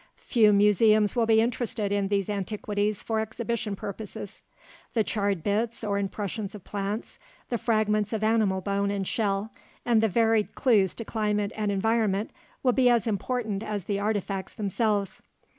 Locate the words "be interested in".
1.27-2.07